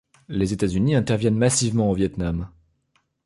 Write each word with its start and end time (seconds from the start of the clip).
Les 0.29 0.51
États-Unis 0.51 0.95
interviennent 0.95 1.37
massivement 1.37 1.91
au 1.91 1.93
Viêt 1.93 2.11
Nam. 2.17 2.49